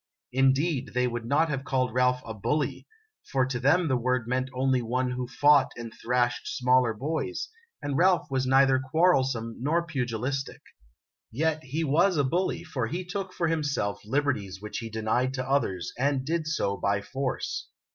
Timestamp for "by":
16.77-17.01